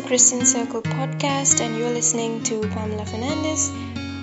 [0.00, 3.70] the Christian Circle podcast, and you're listening to Pamela Fernandez,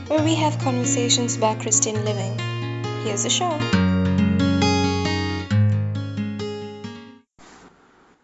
[0.08, 2.35] where we have conversations about Christian living.
[3.03, 3.51] Here's the show.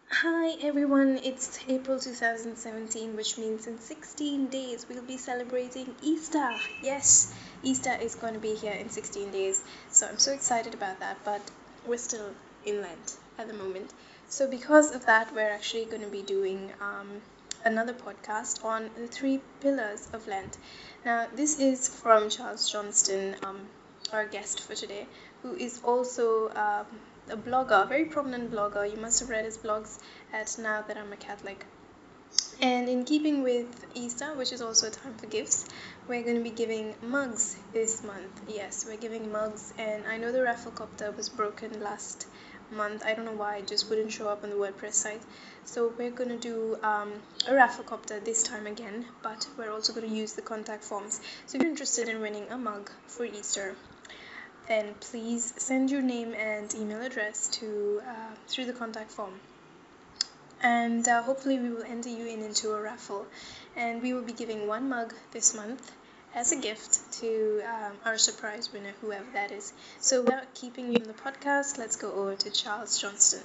[0.10, 6.56] Hi everyone, it's April 2017, which means in 16 days we'll be celebrating Easter.
[6.82, 7.32] Yes,
[7.62, 9.62] Easter is going to be here in 16 days,
[9.92, 11.42] so I'm so excited about that, but
[11.86, 12.32] we're still
[12.66, 13.94] in Lent at the moment.
[14.28, 17.22] So, because of that, we're actually going to be doing um,
[17.66, 20.58] another podcast on the three pillars of Lent.
[21.06, 23.68] Now, this is from Charles Johnston, um,
[24.12, 25.08] our guest for today,
[25.42, 26.86] who is also um,
[27.30, 28.90] a blogger, a very prominent blogger.
[28.90, 30.00] You must have read his blogs
[30.32, 31.66] at Now That I'm a Catholic.
[32.62, 35.66] And in keeping with Easter, which is also a time for gifts,
[36.08, 38.42] we're going to be giving mugs this month.
[38.48, 42.28] Yes, we're giving mugs, and I know the rafflecopter was broken last
[42.74, 43.04] month.
[43.06, 45.22] I don't know why it just wouldn't show up on the WordPress site.
[45.66, 47.14] So we're going to do um,
[47.48, 51.22] a rafflecopter this time again, but we're also going to use the contact forms.
[51.46, 53.76] So if you're interested in winning a mug for Easter,
[54.68, 59.34] then please send your name and email address to uh, through the contact form.
[60.62, 63.26] And uh, hopefully we will enter you in into a raffle.
[63.76, 65.92] And we will be giving one mug this month
[66.36, 69.74] as a gift to um, our surprise winner, whoever that is.
[70.00, 73.42] So, without keeping you on the podcast, let's go over to Charles Johnston.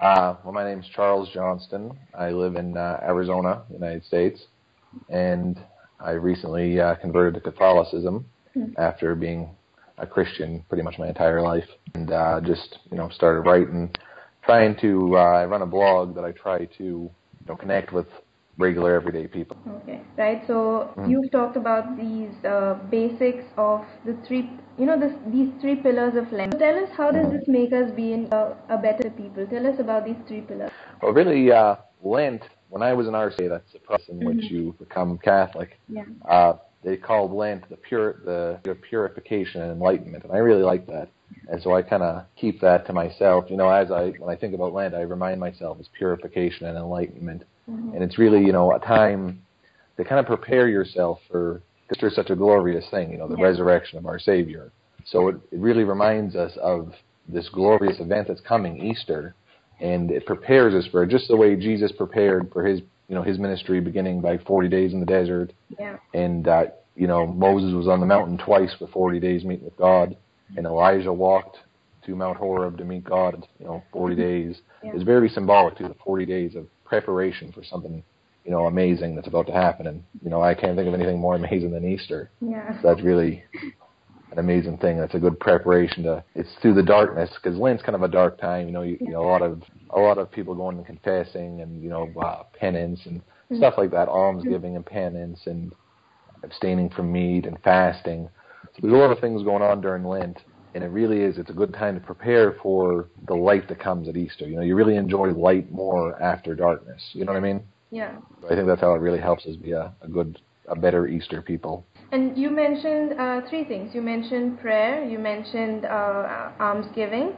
[0.00, 1.92] Uh, well, my name is Charles Johnston.
[2.12, 4.46] I live in uh, Arizona, United States,
[5.08, 5.60] and
[6.00, 8.72] I recently uh, converted to Catholicism mm-hmm.
[8.80, 9.50] after being
[9.98, 13.90] a Christian pretty much my entire life, and uh, just you know started writing,
[14.44, 15.16] trying to.
[15.16, 17.10] Uh, I run a blog that I try to you
[17.46, 18.06] know connect with
[18.58, 19.56] regular everyday people.
[19.82, 20.42] Okay, right.
[20.46, 21.10] So mm.
[21.10, 26.14] you've talked about these uh, basics of the three, you know, this, these three pillars
[26.16, 26.52] of Lent.
[26.52, 29.46] So tell us how does this make us be in, uh, a better people?
[29.46, 30.70] Tell us about these three pillars.
[31.02, 32.42] Well, really, uh, Lent.
[32.68, 34.28] When I was in RCIA, that's the process in mm-hmm.
[34.28, 35.78] which you become Catholic.
[35.88, 36.04] Yeah.
[36.26, 40.86] Uh, they called Lent the pure the, the purification and enlightenment, and I really like
[40.86, 41.08] that.
[41.48, 43.46] And so I kind of keep that to myself.
[43.48, 46.76] You know, as I when I think about Lent, I remind myself it's purification and
[46.76, 47.94] enlightenment Mm-hmm.
[47.94, 49.42] And it's really, you know, a time
[49.96, 53.36] to kind of prepare yourself for, because there's such a glorious thing, you know, the
[53.36, 53.44] yeah.
[53.44, 54.72] resurrection of our Savior.
[55.04, 56.92] So it, it really reminds us of
[57.28, 59.34] this glorious event that's coming, Easter,
[59.80, 63.22] and it prepares us for it, just the way Jesus prepared for his, you know,
[63.22, 65.52] his ministry beginning by 40 days in the desert.
[65.78, 65.96] Yeah.
[66.14, 66.64] And, uh,
[66.94, 70.16] you know, Moses was on the mountain twice for 40 days meeting with God,
[70.56, 71.58] and Elijah walked
[72.06, 74.22] to Mount Horeb to meet God, you know, 40 mm-hmm.
[74.22, 74.60] days.
[74.82, 74.92] Yeah.
[74.94, 78.02] It's very symbolic to the 40 days of preparation for something
[78.44, 81.18] you know amazing that's about to happen and you know I can't think of anything
[81.18, 82.30] more amazing than Easter.
[82.42, 82.70] Yeah.
[82.82, 83.42] So that's really
[84.30, 84.98] an amazing thing.
[84.98, 86.22] That's a good preparation to.
[86.34, 88.66] It's through the darkness because Lent's kind of a dark time.
[88.66, 91.62] You know, you, you know a lot of a lot of people going and confessing
[91.62, 93.56] and you know uh, penance and mm-hmm.
[93.56, 95.72] stuff like that, almsgiving and penance and
[96.42, 98.28] abstaining from meat and fasting.
[98.74, 100.38] So there's a lot of things going on during Lent
[100.74, 101.38] and it really is.
[101.38, 104.46] It's a good time to prepare for the light that comes at Easter.
[104.46, 107.02] You know, you really enjoy light more after darkness.
[107.12, 107.62] You know what I mean?
[107.90, 108.16] Yeah.
[108.46, 111.42] I think that's how it really helps us be a, a good, a better Easter
[111.42, 111.84] people.
[112.10, 113.94] And you mentioned uh, three things.
[113.94, 117.34] You mentioned prayer, you mentioned uh, almsgiving,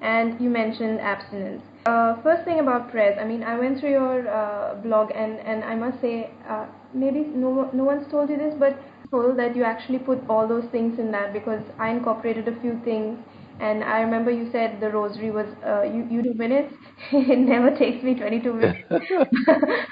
[0.00, 1.62] and you mentioned abstinence.
[1.86, 3.16] Uh, first thing about prayers.
[3.20, 7.20] I mean, I went through your uh, blog, and and I must say, uh, maybe
[7.20, 8.76] no no one's told you this, but
[9.10, 13.18] that you actually put all those things in that because I incorporated a few things
[13.60, 16.74] and I remember you said the rosary was uh, you you do minutes.
[17.12, 18.78] it never takes me 22 minutes.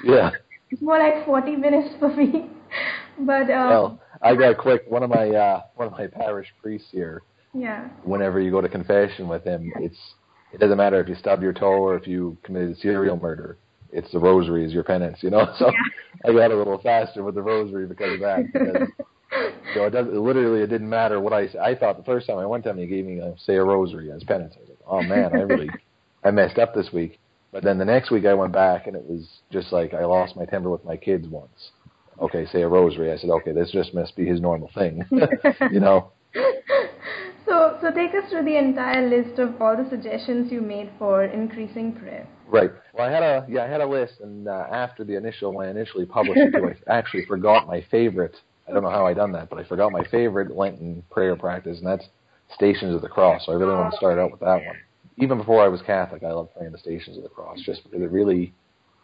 [0.04, 0.30] yeah.
[0.70, 2.50] It's more like 40 minutes for me.
[3.20, 4.82] but um, well, I got quick.
[4.88, 7.22] One of my uh, one of my parish priests here.
[7.52, 7.88] Yeah.
[8.02, 9.98] Whenever you go to confession with him, it's
[10.52, 13.58] it doesn't matter if you stub your toe or if you committed serial murder.
[13.94, 15.47] It's the rosary is your penance, you know.
[15.59, 16.31] So yeah.
[16.31, 18.53] I got a little faster with the rosary because of that.
[18.53, 18.88] Because
[19.75, 20.09] so it does.
[20.09, 21.49] It literally, it didn't matter what I.
[21.62, 23.65] I thought the first time I went to him, he gave me a, say a
[23.65, 24.55] rosary as penance.
[24.56, 25.71] I was like, oh man, I really,
[26.25, 27.21] I messed up this week.
[27.52, 30.35] But then the next week I went back and it was just like I lost
[30.35, 31.70] my temper with my kids once.
[32.20, 33.12] Okay, say a rosary.
[33.12, 35.05] I said, okay, this just must be his normal thing,
[35.70, 36.12] you know.
[37.46, 41.25] So, so take us through the entire list of all the suggestions you made for
[41.25, 42.26] increasing prayer.
[42.46, 42.70] Right.
[42.93, 45.69] Well, I had a yeah, I had a list, and uh, after the initial when
[45.69, 48.37] I initially published it, I actually forgot my favorite
[48.69, 51.79] I don't know how I done that, but I forgot my favorite Lenten prayer practice,
[51.79, 52.06] and that's
[52.55, 53.46] Stations of the Cross.
[53.46, 54.76] So I really want to start out with that one.
[55.19, 58.00] Even before I was Catholic, I loved praying the Stations of the Cross, just because
[58.00, 58.55] it really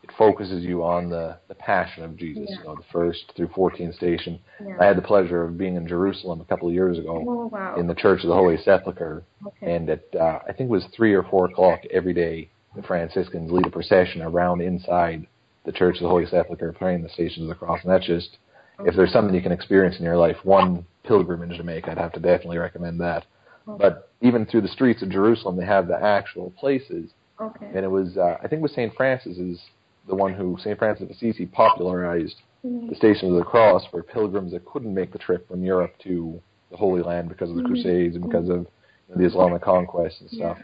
[0.03, 2.47] it focuses you on the the passion of Jesus.
[2.49, 2.59] Yeah.
[2.59, 4.41] You know, the first through 14th station.
[4.65, 4.77] Yeah.
[4.81, 7.77] I had the pleasure of being in Jerusalem a couple of years ago oh, wow.
[7.77, 9.75] in the Church of the Holy Sepulchre, okay.
[9.75, 13.51] and at uh, I think it was three or four o'clock every day the Franciscans
[13.51, 15.27] lead a procession around inside
[15.65, 18.39] the Church of the Holy Sepulchre, praying the Stations of the Cross, and that's just
[18.85, 22.13] if there's something you can experience in your life, one pilgrimage to make, I'd have
[22.13, 23.27] to definitely recommend that.
[23.67, 27.67] But even through the streets of Jerusalem, they have the actual places, Okay.
[27.75, 29.61] and it was uh, I think it was Saint Francis is
[30.09, 32.89] the one who Saint Francis of Assisi popularized mm-hmm.
[32.89, 36.41] the Stations of the Cross for pilgrims that couldn't make the trip from Europe to
[36.71, 37.73] the Holy Land because of the mm-hmm.
[37.73, 38.61] Crusades and because mm-hmm.
[38.61, 38.67] of
[39.09, 40.59] you know, the Islamic conquest and stuff.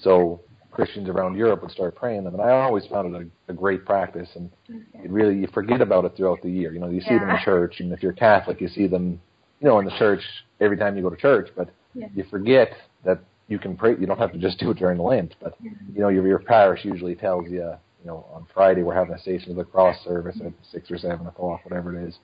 [0.00, 0.40] So
[0.76, 3.86] Christians around Europe would start praying them, and I always found it a, a great
[3.86, 4.28] practice.
[4.34, 6.74] And it really you forget about it throughout the year.
[6.74, 9.18] You know, you see them in church, and if you're Catholic, you see them,
[9.60, 10.20] you know, in the church
[10.60, 11.48] every time you go to church.
[11.56, 12.08] But Yeah.
[12.14, 12.72] you forget
[13.04, 13.96] that you can pray.
[13.98, 16.84] You don't have to just do it during Lent, but you know, your your parish
[16.84, 20.38] usually tells you, you know, on Friday we're having a Station of the Cross service
[20.44, 22.18] at six or seven o'clock, whatever it is,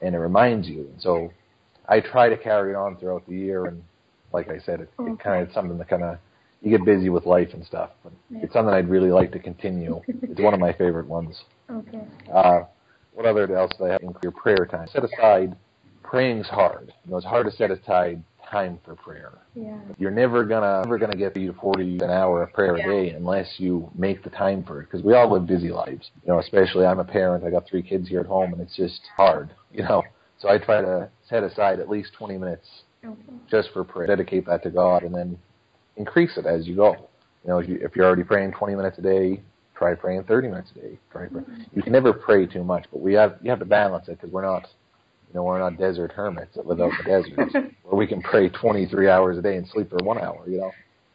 [0.00, 0.82] and it reminds you.
[0.92, 1.32] And so,
[1.88, 3.82] I try to carry it on throughout the year, and
[4.32, 6.18] like I said, it, it kind of it's something that kind of
[6.62, 10.00] you get busy with life and stuff, but it's something I'd really like to continue.
[10.22, 11.42] it's one of my favorite ones.
[11.70, 12.02] Okay.
[12.32, 12.60] Uh,
[13.12, 14.88] what other else do I have in your prayer time?
[14.88, 15.56] Set aside.
[16.02, 16.92] Praying's hard.
[17.04, 19.38] You know, it's hard to set aside time for prayer.
[19.54, 19.76] Yeah.
[19.98, 22.84] You're never gonna never gonna get 30 to 40 an hour of prayer Yeah.
[22.84, 24.84] a day unless you make the time for it.
[24.84, 26.10] Because we all live busy lives.
[26.24, 27.44] You know, especially I'm a parent.
[27.44, 29.50] I got three kids here at home, and it's just hard.
[29.72, 30.02] You know,
[30.38, 32.66] so I try to set aside at least 20 minutes
[33.04, 33.14] Okay.
[33.50, 34.06] just for prayer.
[34.06, 35.38] Dedicate that to God, and then
[35.96, 37.08] increase it as you go.
[37.44, 39.40] You know, if, you, if you're already praying 20 minutes a day,
[39.76, 40.98] try praying 30 minutes a day.
[41.10, 41.42] Try pray.
[41.74, 44.30] You can never pray too much, but we have you have to balance it because
[44.30, 44.62] we're not,
[45.28, 48.20] you know, we're not desert hermits that live out in the desert where we can
[48.22, 50.42] pray 23 hours a day and sleep for one hour.
[50.48, 50.72] You know,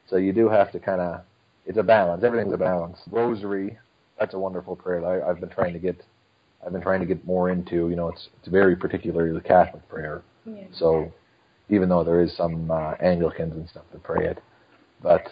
[0.08, 1.22] so you do have to kind of.
[1.66, 2.24] It's a balance.
[2.24, 2.98] Everything's a balance.
[3.12, 3.78] Rosary,
[4.20, 5.00] that's a wonderful prayer.
[5.02, 6.02] that I, I've been trying to get.
[6.66, 7.90] I've been trying to get more into.
[7.90, 10.24] You know, it's it's very particularly the Catholic prayer.
[10.46, 10.64] Yeah.
[10.74, 11.12] So
[11.70, 14.42] even though there is some uh, Anglicans and stuff that pray it,
[15.02, 15.24] but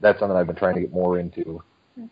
[0.00, 1.62] that's something I've been trying to get more into.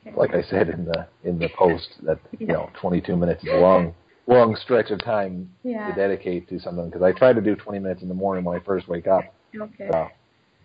[0.06, 0.16] Okay.
[0.16, 3.56] Like I said in the in the post, that you know, 22 minutes is a
[3.56, 3.94] long
[4.26, 5.88] long stretch of time Yeah.
[5.88, 8.60] to dedicate to something because I try to do 20 minutes in the morning when
[8.60, 9.22] I first wake up.
[9.58, 9.88] Okay.
[9.88, 10.08] Uh,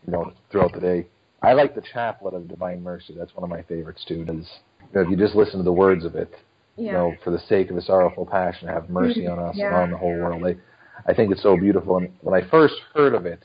[0.06, 1.06] you know, throughout the day.
[1.44, 3.14] I like the Chaplet of Divine Mercy.
[3.18, 4.26] That's one of my favorites too.
[4.26, 4.48] Because
[4.82, 6.34] you know, if you just listen to the words of it,
[6.76, 6.86] Yeah.
[6.86, 9.92] you know, for the sake of a sorrowful passion, have mercy on us and on
[9.92, 10.44] the whole world.
[10.46, 10.56] I,
[11.06, 11.98] I think it's so beautiful.
[11.98, 13.44] And when I first heard of it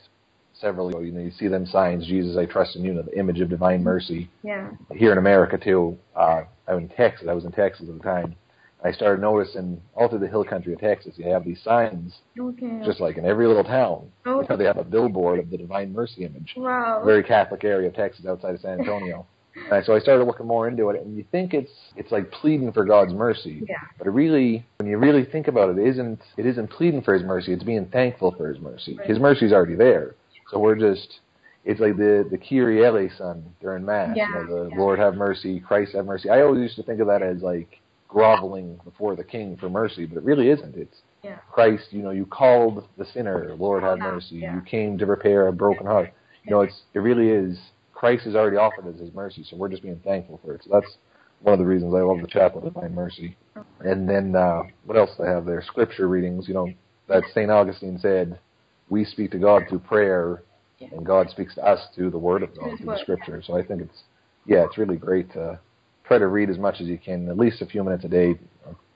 [0.59, 3.17] several ago, you know, you see them signs, Jesus, I trust in you, know, the
[3.17, 4.29] image of divine mercy.
[4.43, 4.71] Yeah.
[4.91, 7.27] Here in America too, uh, I was in Texas.
[7.29, 8.35] I was in Texas at the time.
[8.83, 12.81] I started noticing all through the hill country of Texas, you have these signs, Okay.
[12.85, 14.11] just like in every little town.
[14.25, 14.41] Oh.
[14.41, 17.01] You know, they have a billboard of the divine mercy image wow.
[17.03, 19.25] very Catholic area of Texas outside of San Antonio.
[19.71, 22.71] and so I started looking more into it, and you think it's it's like pleading
[22.71, 23.77] for God's mercy, Yeah.
[23.97, 27.15] but it really, when you really think about it, it isn't it isn't pleading for
[27.15, 27.53] His mercy.
[27.53, 28.95] It's being thankful for His mercy.
[28.97, 29.07] Right.
[29.09, 30.13] His mercy's already there,
[30.51, 31.19] so we're just
[31.65, 34.15] it's like the the Kyrie eleison during Mass.
[34.15, 34.77] Yeah, You know, the yeah.
[34.77, 36.29] Lord have mercy, Christ have mercy.
[36.29, 40.05] I always used to think of that as like groveling before the King for mercy,
[40.05, 40.75] but it really isn't.
[40.75, 41.39] It's Yeah.
[41.51, 44.35] Christ, you know, you called the sinner, Lord have mercy.
[44.35, 46.11] You came to repair a broken heart.
[46.45, 47.59] You know, it's it really is.
[47.93, 50.61] Christ has already offered us His mercy, so we're just being thankful for it.
[50.63, 50.97] So that's
[51.41, 53.35] one of the reasons I love the Chaplet of Divine Mercy.
[53.81, 55.61] And then uh, what else do I have there?
[55.63, 56.47] Scripture readings.
[56.47, 56.69] You know,
[57.07, 58.39] that Saint Augustine said,
[58.89, 60.43] "We speak to God through prayer,
[60.79, 60.89] Yeah.
[60.91, 62.99] and God speaks to us through the Word of God, through the.
[62.99, 64.03] Scripture." So I think it's
[64.45, 65.59] yeah, it's really great to
[66.05, 68.35] try to read as much as you can, at least a few minutes a day,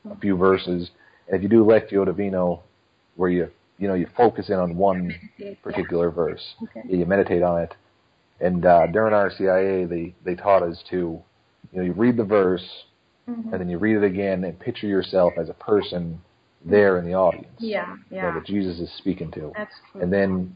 [0.10, 0.92] a, few verses.
[1.28, 2.56] And if you do Lectio Divina,
[3.16, 5.14] where you you know you focus in on one
[5.64, 6.84] particular verse, Okay.
[6.88, 7.76] you meditate on it.
[8.40, 10.96] And uh, during RCIA, they they taught us to,
[11.72, 12.86] you know, you read the verse
[13.30, 13.52] Mhm.
[13.52, 16.20] and then you read it again and picture yourself as a person
[16.66, 17.96] there in the audience Yeah.
[18.10, 18.34] you know, Yeah.
[18.34, 19.52] that Jesus is speaking to.
[19.58, 20.02] That's true.
[20.02, 20.56] And then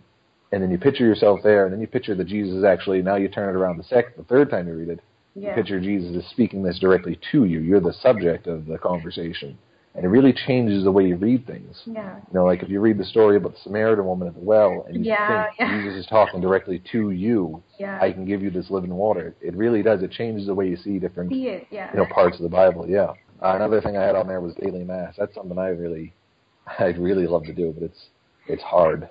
[0.52, 3.16] and then you picture yourself there, and then you picture that Jesus is actually now
[3.16, 5.00] you turn it around the second, the third time you read it,
[5.34, 7.60] you picture Jesus is speaking this directly to you.
[7.60, 9.58] You're the subject of the conversation,
[9.96, 11.82] and it really changes the way you read things.
[11.86, 12.18] Yeah.
[12.18, 14.86] You know, like if you read the story about the Samaritan woman at the well,
[14.88, 15.78] and you Yeah, think yeah.
[15.78, 17.98] Jesus is talking directly to you, Yeah.
[18.02, 19.36] I can give you this living water.
[19.42, 20.04] It really does.
[20.04, 21.68] It changes the way you see different see it.
[21.72, 21.90] Yeah.
[21.92, 22.88] you know parts of the Bible.
[22.88, 23.12] Yeah.
[23.42, 25.16] Uh, another thing I had on there was daily mass.
[25.18, 26.14] That's something I really,
[26.80, 28.10] I'd really love to do, but it's
[28.48, 29.10] it's hard.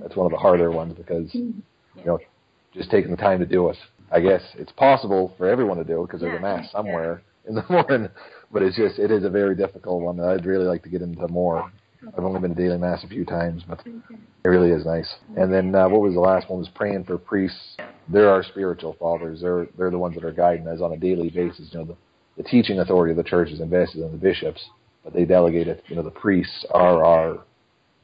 [0.00, 1.62] That's one of the harder ones because Mhm.
[1.96, 2.18] you know
[2.72, 3.76] just taking the time to do it.
[4.10, 7.64] I guess it's possible for everyone to do because there's a mass somewhere in the
[7.70, 8.08] morning,
[8.52, 11.02] but it's just it is a very difficult one that I'd really like to get
[11.02, 11.70] into more.
[12.16, 15.08] I've only been to daily mass a few times, but it really is nice.
[15.36, 16.58] And then uh, what was the last one?
[16.58, 17.78] Was praying for priests.
[18.08, 19.40] They're our spiritual fathers.
[19.40, 21.70] They're they're the ones that are guiding us on a daily basis.
[21.72, 21.96] You know, the,
[22.36, 24.62] the teaching authority of the church is invested in the bishops,
[25.04, 25.82] but they delegate it.
[25.88, 27.44] You know, the priests are our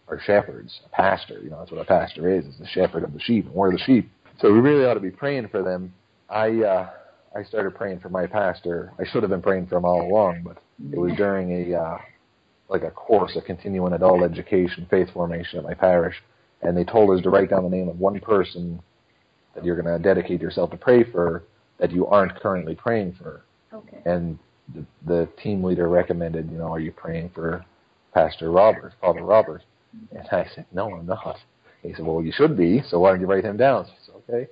[0.09, 0.81] our shepherds.
[0.87, 2.45] A pastor, you know, that's what a pastor is.
[2.47, 4.11] Is the shepherd of the sheep, and we're the sheep.
[4.41, 5.93] So we really ought to be praying for them.
[6.29, 6.91] I uh,
[7.37, 8.93] I started praying for my pastor.
[8.99, 10.59] I should have been praying for him all along, but
[10.93, 11.99] it was during a uh,
[12.69, 16.17] like a course, a continuing adult education, faith formation at my parish,
[16.63, 18.81] and they told us to write down the name of one person
[19.55, 21.45] that you're going to dedicate yourself to pray for
[21.79, 23.43] that you aren't currently praying for.
[23.73, 23.99] Okay.
[24.05, 24.39] And
[24.75, 27.65] the, the team leader recommended, you know, are you praying for
[28.15, 29.63] Pastor Robert, Father Robert?
[30.13, 31.37] And I said, no, I'm not.
[31.83, 33.87] He said, well, you should be, so why don't you write him down?
[34.07, 34.49] So I said,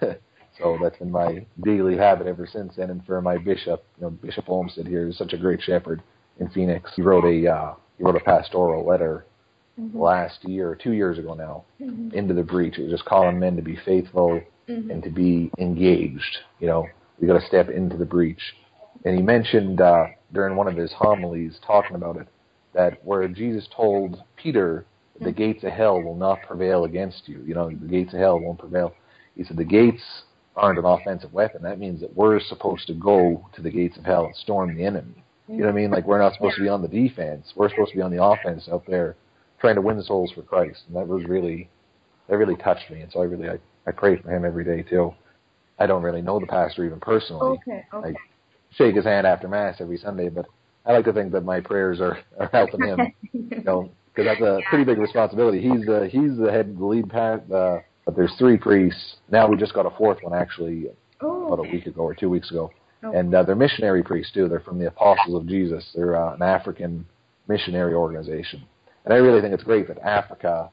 [0.00, 0.18] okay.
[0.58, 2.90] so that's been my daily habit ever since then.
[2.90, 6.02] And for my bishop, you know, Bishop Olmsted here is such a great shepherd
[6.38, 6.90] in Phoenix.
[6.94, 9.24] He wrote a uh, he wrote a pastoral letter
[9.80, 9.98] Mm-hmm.
[9.98, 12.12] last year, two years ago now, Mhm.
[12.14, 12.78] into the breach.
[12.78, 14.88] It was just calling men to be faithful Mhm.
[14.88, 16.38] and to be engaged.
[16.60, 16.88] You know,
[17.20, 18.42] we got to step into the breach.
[19.04, 22.28] And he mentioned uh, during one of his homilies, talking about it,
[22.74, 24.86] that where Jesus told Peter,
[25.20, 28.38] "The gates of hell will not prevail against you." You know, the gates of hell
[28.38, 28.94] won't prevail.
[29.36, 30.02] He said the gates
[30.56, 31.62] aren't an offensive weapon.
[31.62, 34.84] That means that we're supposed to go to the gates of hell and storm the
[34.84, 35.24] enemy.
[35.48, 35.90] You know what I mean?
[35.90, 37.52] Like we're not supposed to be on the defense.
[37.54, 39.16] We're supposed to be on the offense out there,
[39.60, 40.82] trying to win souls for Christ.
[40.86, 41.68] And that was really,
[42.28, 43.02] that really touched me.
[43.02, 45.12] And so I really, I, I pray for him every day too.
[45.78, 47.58] I don't really know the pastor even personally.
[47.58, 47.84] Okay.
[47.92, 48.08] Okay.
[48.10, 48.14] I
[48.76, 50.46] shake his hand after mass every Sunday, but
[50.86, 53.00] I like to think that my prayers are, are helping him.
[53.32, 55.60] You know, because that's a pretty big responsibility.
[55.60, 57.50] He's the he's the head, of the lead pat.
[57.50, 59.48] Uh, but there's three priests now.
[59.48, 60.86] We just got a fourth one actually
[61.20, 61.46] oh.
[61.52, 62.70] about a week ago or two weeks ago,
[63.02, 63.18] Okay.
[63.18, 64.48] and uh, they're missionary priests too.
[64.48, 65.84] They're from the Apostles of Jesus.
[65.94, 67.06] They're uh, an African
[67.48, 68.62] missionary organization,
[69.04, 70.70] and I really think it's great that Africa,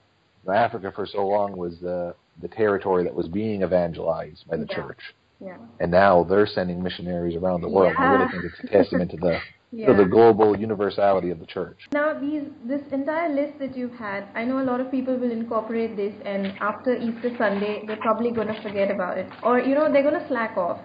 [0.48, 4.76] Africa for so long was the the territory that was being evangelized by the Yeah.
[4.76, 5.02] church,
[5.40, 5.58] Yeah.
[5.80, 7.96] and now they're sending missionaries around the world.
[7.98, 9.40] I really think it's a testament to the
[9.72, 9.88] Yeah.
[9.88, 11.80] to the global universality of the church.
[11.94, 15.32] Now, these this entire list that you've had, I know a lot of people will
[15.32, 19.74] incorporate this, and after Easter Sunday, they're probably going to forget about it, or you
[19.76, 20.80] know, they're going to slack off.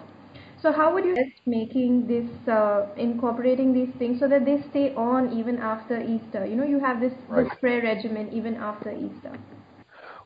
[0.61, 4.87] So, how would you suggest making this, uh, incorporating these things so that they stay
[4.95, 6.45] on even after Easter?
[6.45, 9.33] You know, you have this this prayer regimen even after Easter.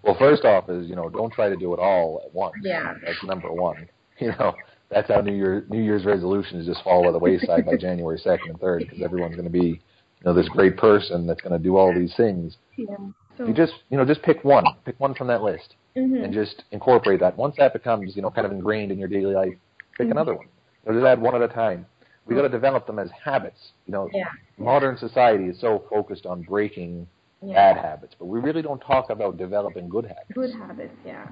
[0.03, 2.55] Well, first off is you know don't try to do it all at once.
[2.63, 2.93] Yeah.
[3.05, 3.87] That's number one.
[4.19, 4.53] You know
[4.91, 8.51] that's how New Year New Year's resolutions just fall by the wayside by January second
[8.51, 11.57] and third because everyone's going to be you know this great person that's going to
[11.57, 12.57] do all these things.
[12.77, 12.97] Yeah.
[13.35, 16.23] So, You just you know just pick one, pick one from that list, mhm.
[16.23, 17.35] and just incorporate that.
[17.35, 19.53] Once that becomes you know kind of ingrained in your daily life,
[19.97, 20.11] pick Mhm.
[20.11, 20.45] another one.
[20.85, 21.87] You know, just add one at a time.
[22.27, 23.71] We got to develop them as habits.
[23.87, 24.25] You know, yeah.
[24.59, 27.07] modern society is so focused on breaking
[27.43, 27.73] Yeah.
[27.73, 30.31] bad habits, but we really don't talk about developing good habits.
[30.33, 30.93] Good habits.
[31.05, 31.27] Yeah.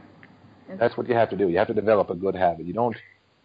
[0.78, 1.50] That's what you have to do.
[1.50, 2.66] You have to develop a good habit.
[2.66, 2.96] You don't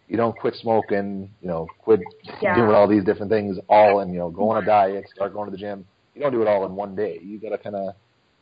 [0.07, 1.99] you don't quit smoking, you know, quit
[2.41, 2.55] Yeah.
[2.55, 5.45] doing all these different things all and you know, go on a diet, start going
[5.45, 5.85] to the gym.
[6.13, 7.19] You don't do it all in one day.
[7.23, 7.95] You gotta kinda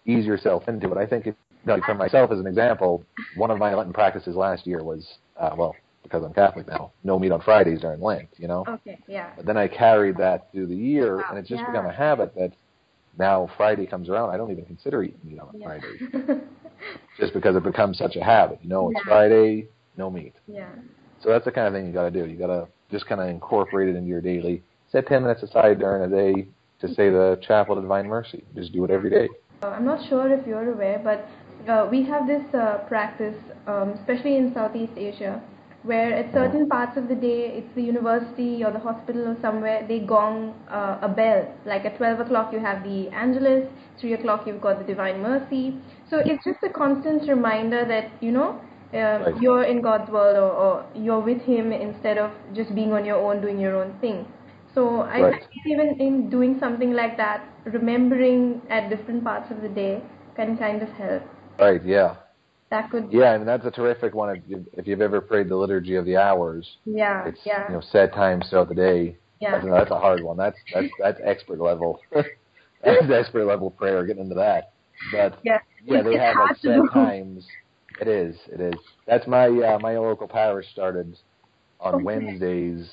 [0.06, 0.98] ease yourself into it.
[0.98, 3.03] I think if, you know, for myself as an example,
[3.38, 5.06] one of my Lenten practices last year was
[5.38, 8.65] uh well, because I'm Catholic now, no meat on Fridays during Lent, you know?
[8.68, 9.00] Okay.
[9.08, 9.32] Yeah.
[9.38, 11.68] But then I carried that through the year and it's just Yeah.
[11.72, 12.51] become a habit that
[13.17, 15.65] now Friday comes around, I don't even consider eating meat on Yeah.
[15.67, 16.41] Fridays.
[17.20, 18.60] Just because it becomes such a habit.
[18.62, 19.03] You know, it's Yeah.
[19.12, 19.67] Friday,
[19.98, 20.36] no meat.
[20.48, 20.70] yeah.
[21.22, 22.25] So that's the kind of thing you got to do.
[22.29, 24.62] You got to just kind of incorporate it into your daily.
[24.91, 26.48] Set 10 minutes aside during the day
[26.79, 28.43] to say the Chaplet of Divine Mercy.
[28.55, 29.29] Just do it every day.
[29.63, 31.29] Uh, I'm not sure if you're aware, but
[31.72, 35.41] uh, we have this uh, practice, um, especially in Southeast Asia,
[35.84, 39.86] where at certain parts of the day, it's the university or the hospital or somewhere,
[39.88, 41.48] they gong uh, a bell.
[41.66, 43.68] Like at 12 o'clock, you have the Angelus,
[44.00, 45.75] 3 o'clock, you've got the Divine Mercy.
[46.10, 48.62] So it's just a constant reminder that, you know,
[48.94, 49.36] uh, Right.
[49.40, 53.18] you're in God's world or, or you're with Him instead of just being on your
[53.18, 54.25] own, doing your own thing.
[54.74, 55.36] So I Right.
[55.40, 60.02] think even in doing something like that, remembering at different parts of the day
[60.36, 61.24] can kind of help.
[61.60, 62.23] Right, yeah.
[62.74, 64.36] That could, Yeah, I mean, that's a terrific one.
[64.36, 67.75] If, you, if you've ever prayed the Liturgy of the Hours, yeah, it's, yeah, you
[67.75, 69.15] know, set times throughout the day.
[69.39, 70.38] yeah, That's, that's a hard one.
[70.38, 72.00] That's, that's, that's expert level.
[72.12, 74.72] that's expert level prayer, getting into that.
[75.12, 75.60] But, yeah.
[75.86, 77.46] yeah, they have like set times.
[78.01, 78.36] It is.
[78.48, 78.74] It is.
[79.06, 81.15] That's my uh, my local parish started
[81.80, 82.03] on Okay.
[82.03, 82.89] Wednesdays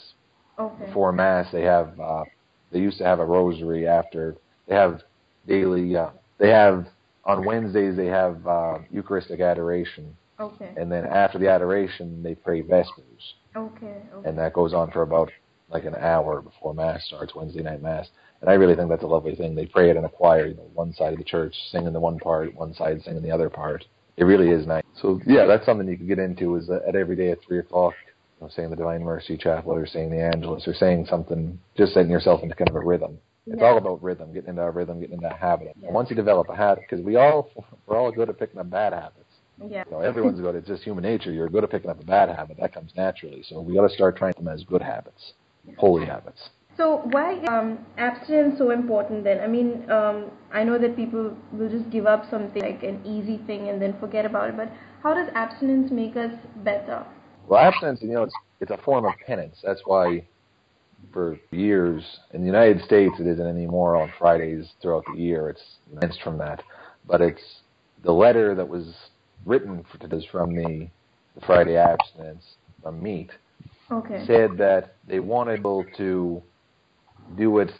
[0.58, 0.84] Okay.
[0.84, 1.46] before mass.
[1.52, 2.24] They have uh,
[2.70, 4.36] they used to have a rosary after.
[4.68, 5.00] They have
[5.48, 5.96] daily.
[5.96, 6.86] Uh, they have
[7.24, 10.72] on Wednesdays they have uh, Eucharistic adoration, Okay.
[10.76, 13.86] and then after the adoration they pray vespers, Okay.
[14.14, 14.28] Okay.
[14.28, 15.30] and that goes on for about
[15.68, 18.08] like an hour before mass starts Wednesday night mass.
[18.40, 19.54] And I really think that's a lovely thing.
[19.54, 22.00] They pray it in a choir, you know, one side of the church singing the
[22.00, 23.84] one part, one side singing the other part.
[24.16, 24.82] It really is nice.
[24.94, 27.94] So yeah, that's something you could get into is at every day at three o'clock,
[28.38, 31.92] you know, saying the Divine Mercy Chaplet or saying the Angelus or saying something, just
[31.92, 33.18] setting yourself into kind of a rhythm.
[33.46, 33.68] It's Yeah.
[33.68, 35.72] all about rhythm, getting into a rhythm, getting into a habit.
[35.80, 35.86] Yeah.
[35.86, 37.50] And once you develop a habit, because we all
[37.86, 39.34] we're all good at picking up bad habits.
[39.68, 39.84] Yeah.
[39.90, 40.54] Know, everyone's good.
[40.54, 41.32] It's just human nature.
[41.32, 42.58] You're good at picking up a bad habit.
[42.58, 43.42] That comes naturally.
[43.42, 45.34] So we got to start trying them as good habits,
[45.76, 46.50] holy habits.
[46.76, 49.40] So why is um, abstinence so important then?
[49.40, 53.38] I mean, um, I know that people will just give up something like an easy
[53.46, 54.56] thing and then forget about it.
[54.56, 54.70] But
[55.02, 56.32] how does abstinence make us
[56.64, 57.04] better?
[57.46, 59.58] Well, abstinence, you know, it's it's a form of penance.
[59.62, 60.26] That's why,
[61.12, 62.02] for years
[62.32, 65.48] in the United States, it isn't anymore on Fridays throughout the year.
[65.48, 65.62] It's
[66.00, 66.62] fenced from that,
[67.06, 67.42] but it's
[68.04, 68.94] the letter that was
[69.44, 70.88] written for, is from the,
[71.34, 72.44] the Friday abstinence
[72.82, 73.30] from meat.
[73.90, 74.24] Okay.
[74.26, 76.42] Said that they wanted people to
[77.36, 77.72] do it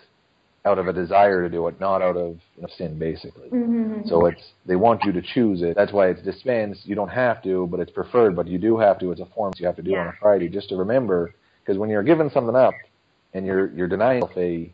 [0.65, 3.49] out of a desire to do it, not out of you know, sin, basically.
[3.49, 4.07] Mm-hmm.
[4.07, 5.75] So it's they want you to choose it.
[5.77, 6.85] That's why it's dispensed.
[6.85, 8.37] You don't have to, but it's preferred.
[8.37, 9.13] But you do have to.
[9.13, 10.01] It's a form you have to do Yeah.
[10.01, 11.35] on a Friday, just to remember.
[11.65, 12.75] Because when you're giving something up,
[13.35, 14.73] and you're you're denying yourself a,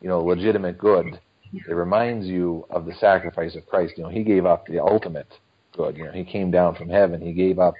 [0.00, 1.18] you know, legitimate good,
[1.52, 3.94] it reminds you of the sacrifice of Christ.
[3.96, 5.28] You know, He gave up the ultimate
[5.76, 5.96] good.
[5.96, 7.20] You know, He came down from heaven.
[7.20, 7.74] He gave up.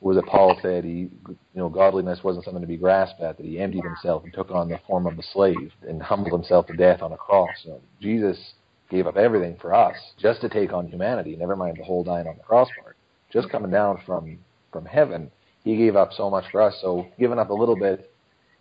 [0.00, 0.82] What was it Paul said?
[0.82, 3.36] He, you know, godliness wasn't something to be grasped at.
[3.36, 6.66] That He emptied Himself and took on the form of a slave and humbled Himself
[6.66, 7.50] to death on a cross.
[7.62, 8.54] You know, Jesus
[8.90, 11.36] gave up everything for us just to take on humanity.
[11.36, 12.96] Never mind the whole dying on the cross part.
[13.32, 14.38] Just coming down from
[14.72, 15.30] from heaven,
[15.62, 16.74] He gave up so much for us.
[16.80, 18.11] So giving up a little bit,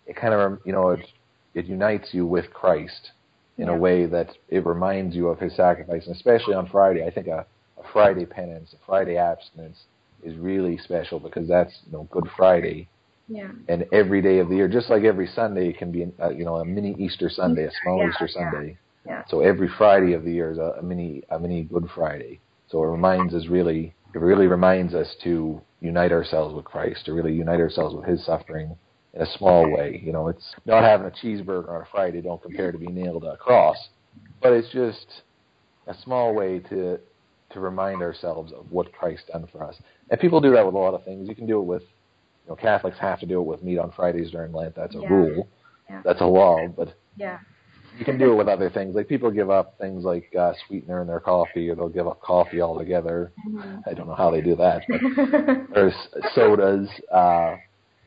[0.06, 1.06] it kind of you know it
[1.54, 3.12] it unites you with Christ
[3.58, 3.76] in Yeah.
[3.76, 7.06] a way that it reminds you of His sacrifice, and especially on Friday.
[7.06, 7.46] I think a,
[7.78, 9.86] a Friday penance, a Friday abstinence
[10.24, 12.88] is really special because that's you know Good Friday
[13.28, 13.52] Yeah.
[13.68, 16.58] and every day of the year, just like every Sunday can be, uh, you know,
[16.58, 18.78] a mini Easter Sunday, a small Yeah, Easter Sunday.
[19.06, 19.24] yeah.
[19.30, 22.42] So every Friday of the year is a, a mini, a mini Good Friday.
[22.68, 27.14] So it reminds us really, it really reminds us to unite ourselves with Christ, to
[27.14, 28.76] really unite ourselves with His suffering
[29.14, 30.02] in a small way.
[30.04, 32.22] You know, it's not having a cheeseburger on a Friday.
[32.22, 33.78] Don't compare to being nailed to a cross,
[34.42, 35.24] but it's just
[35.88, 37.00] a small way to
[37.52, 39.76] to remind ourselves of what Christ done for us.
[40.10, 41.28] And people do that with a lot of things.
[41.28, 43.92] You can do it with, you know, Catholics have to do it with meat on
[43.92, 44.74] Fridays during Lent.
[44.74, 45.10] That's a Yeah.
[45.10, 45.50] rule.
[45.90, 46.02] Yeah.
[46.06, 46.66] That's a law.
[46.70, 47.40] But Yeah.
[47.98, 48.96] you can do it with other things.
[48.96, 52.22] Like people give up things like uh, sweetener in their coffee, or they'll give up
[52.22, 53.34] coffee altogether.
[53.86, 55.02] I don't know how they do that, but
[55.74, 55.94] there's
[56.34, 57.58] sodas, uh,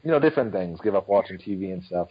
[0.05, 0.79] you know, different things.
[0.83, 2.09] Give up watching TV and stuff.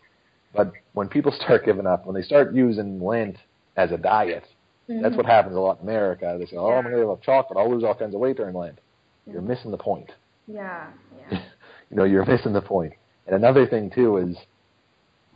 [0.54, 3.38] But when people start giving up, when they start using Lent
[3.78, 4.46] as a diet,
[4.88, 5.16] that's mm-hmm.
[5.16, 6.36] what happens a lot in America.
[6.38, 7.58] They say, "Oh, I'm going to give up chocolate.
[7.58, 8.80] I'll lose all kinds of weight during Lent."
[9.26, 10.12] You're missing the point.
[10.48, 10.88] Yeah.
[11.32, 11.40] Yeah.
[11.90, 12.94] You know, you're missing the point.
[13.28, 14.36] And another thing too is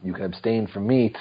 [0.03, 1.15] you can abstain from meat,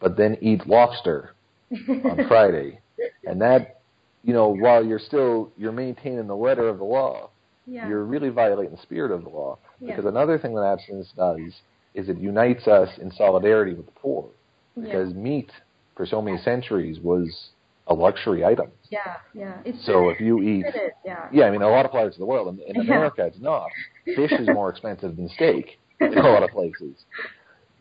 [0.00, 1.34] but then eat lobster
[1.70, 2.80] on Friday,
[3.24, 3.82] and that,
[4.24, 7.30] you know, while you're still you're maintaining the letter of the law,
[7.66, 7.88] Yeah.
[7.88, 9.58] you're really violating the spirit of the law.
[9.80, 9.96] Yeah.
[9.96, 11.40] Because another thing that abstinence does
[11.94, 14.28] is it unites us in solidarity with the poor.
[14.76, 15.50] Because meat,
[15.96, 17.50] for so many centuries, was
[17.86, 18.68] a luxury item.
[18.90, 18.98] Yeah.
[19.34, 19.58] Yeah.
[19.64, 20.66] It's So if you eat.
[21.04, 21.28] Yeah.
[21.32, 22.94] yeah, I mean, a lot of parts of the world, in, in Yeah.
[22.94, 23.68] America, it's not.
[24.04, 27.04] Fish is more expensive than steak in a lot of places.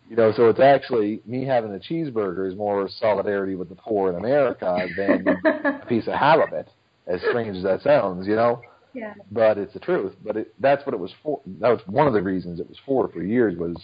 [0.09, 4.09] You know, so it's actually me having a cheeseburger is more solidarity with the poor
[4.11, 5.25] in America than
[5.63, 6.67] a piece of halibut.
[7.07, 8.61] As strange as that sounds, you know,
[8.93, 9.13] Yeah.
[9.31, 10.13] but it's the truth.
[10.23, 11.41] But it, that's what it was for.
[11.59, 13.75] That was one of the reasons it was for for years was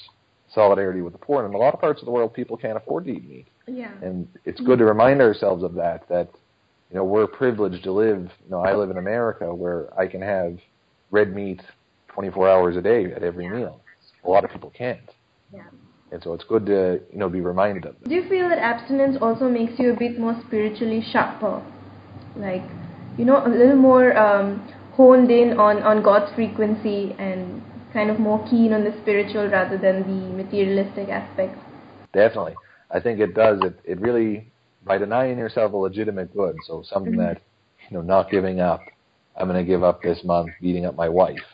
[0.54, 1.44] solidarity with the poor.
[1.44, 3.48] And in a lot of parts of the world, people can't afford to eat meat,
[3.68, 3.92] Yeah.
[4.02, 6.08] and it's good to remind ourselves of that.
[6.10, 6.30] That
[6.90, 8.30] you know we're privileged to live.
[8.46, 10.58] You know, I live in America where I can have
[11.12, 11.62] red meat
[12.10, 13.82] 24 hours a day at every meal.
[14.24, 15.10] A lot of people can't.
[15.54, 15.64] Yeah.
[16.12, 18.10] And so it's good to you know be reminded of that.
[18.10, 21.64] Do you feel that abstinence also makes you a bit more spiritually sharper?
[22.36, 22.64] Like,
[23.18, 24.68] you know, a little more um,
[25.00, 29.78] honed in on, on God's frequency and kind of more keen on the spiritual rather
[29.78, 31.58] than the materialistic aspects?
[32.12, 32.56] Definitely.
[32.92, 33.62] I think it does.
[33.64, 34.52] It it really
[34.84, 37.26] by denying yourself a legitimate good, so something Mhm.
[37.26, 37.38] that
[37.90, 38.86] you know, not giving up.
[39.38, 41.48] I'm going to give up this month beating up my wife.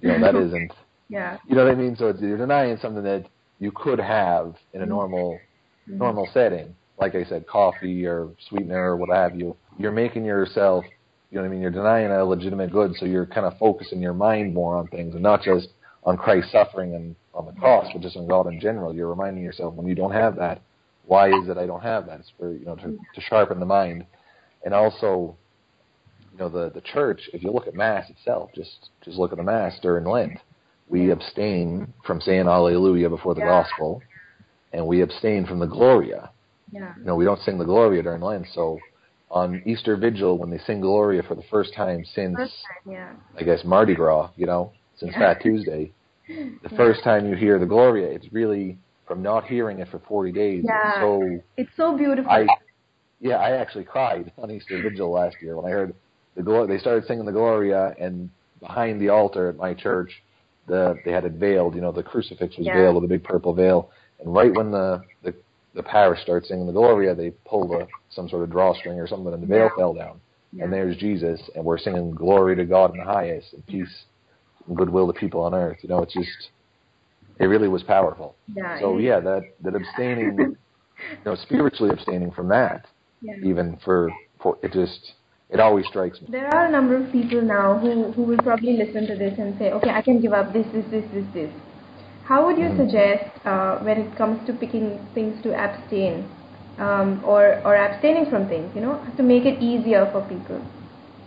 [0.00, 0.72] You know, that isn't.
[1.08, 1.38] Yeah.
[1.46, 1.94] You know what I mean?
[1.94, 3.26] So it's, you're denying something that
[3.60, 5.38] you could have in a normal
[5.88, 5.98] Mhm.
[6.04, 9.56] normal setting, like I said, coffee or sweetener or what have you.
[9.78, 10.84] You're making yourself.
[11.30, 11.60] You know what I mean?
[11.60, 15.14] You're denying a legitimate good, so you're kind of focusing your mind more on things
[15.14, 15.68] and not just
[16.04, 18.94] on Christ's suffering and on the cross, but just on God in general.
[18.94, 20.62] You're reminding yourself when you don't have that,
[21.04, 22.20] why is it I don't have that?
[22.20, 24.06] It's for you know to, to sharpen the mind,
[24.64, 25.36] and also,
[26.32, 27.28] you know, the the church.
[27.32, 30.38] If you look at Mass itself, just just look at the Mass during Lent.
[30.88, 33.62] We abstain from saying Alleluia before the Yeah.
[33.62, 34.02] Gospel,
[34.72, 36.30] and we abstain from the Gloria.
[36.70, 36.94] Yeah.
[36.98, 38.46] You know, we don't sing the Gloria during Lent.
[38.54, 38.78] So,
[39.30, 42.54] on Easter Vigil, when they sing Gloria for the first time since First
[42.86, 43.12] time, yeah.
[43.38, 45.34] I guess Mardi Gras, you know, since Yeah.
[45.34, 45.92] Fat Tuesday.
[46.62, 50.32] The first time you hear the Gloria, it's really from not hearing it for 40
[50.32, 50.64] days.
[50.66, 50.88] Yeah.
[50.90, 52.30] It's so It's so beautiful.
[52.30, 52.46] I,
[53.20, 55.94] yeah, I actually cried on Easter Vigil last year when I heard
[56.36, 56.66] the Gloria.
[56.66, 60.22] They started singing the Gloria, and behind the altar at my church,
[60.66, 61.74] the they had it veiled.
[61.74, 62.74] You know, the crucifix was Yeah.
[62.74, 63.90] veiled with a big purple veil.
[64.20, 65.34] And right when the the,
[65.78, 69.32] the parish starts singing the Gloria, they pulled a, some sort of drawstring or something,
[69.32, 69.76] and the veil Yeah.
[69.76, 70.20] fell down.
[70.52, 70.64] Yeah.
[70.64, 73.94] And there's Jesus, and we're singing "Glory to God in the highest, and peace
[74.66, 76.50] and goodwill to people on earth." You know, it's just
[77.38, 78.36] it really was powerful.
[78.54, 78.80] Yeah.
[78.80, 82.86] So yeah, that that abstaining, you know, spiritually abstaining from that,
[83.44, 84.10] even for
[84.42, 85.12] for it just
[85.50, 86.28] it always strikes me.
[86.30, 89.58] There are a number of people now who, who will probably listen to this and
[89.58, 91.50] say, okay, I can give up this, this, this, this, this.
[92.28, 96.28] How would you suggest uh, when it comes to picking things to abstain
[96.78, 100.60] um, or, or abstaining from things, you know, to make it easier for people?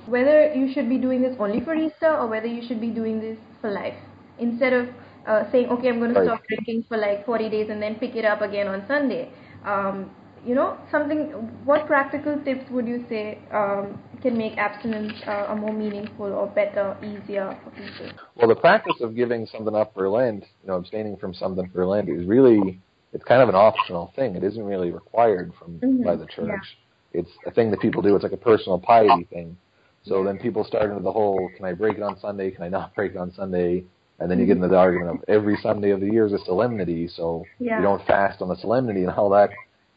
[0.06, 3.20] Whether you should be doing this only for Easter or whether you should be doing
[3.20, 3.98] this for life.
[4.40, 4.90] Instead of
[5.28, 8.16] uh, saying, okay, I'm going to stop drinking for like 40 days and then pick
[8.16, 9.30] it up again on Sunday.
[9.66, 10.10] Um,
[10.46, 11.28] you know, something,
[11.66, 16.48] what practical tips would you say um, can make abstinence uh, a more meaningful or
[16.48, 18.12] better, easier for people?
[18.36, 21.86] Well, the practice of giving something up for Lent, you know, abstaining from something for
[21.86, 22.80] Lent is really
[23.14, 24.36] it's kind of an optional thing.
[24.36, 26.04] It isn't really required from Mhm.
[26.06, 26.78] by the church.
[27.12, 28.16] It's a thing that people do.
[28.16, 29.58] It's like a personal piety thing.
[30.04, 32.52] So then people start into the whole, can I break it on Sunday?
[32.52, 33.84] Can I not break it on Sunday?
[34.20, 36.40] And then you get into the argument of every Sunday of the year is a
[36.46, 37.78] solemnity, so Yeah.
[37.78, 39.50] you don't fast on the solemnity and all that.